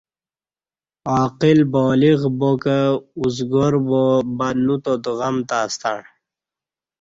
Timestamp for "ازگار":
3.23-3.73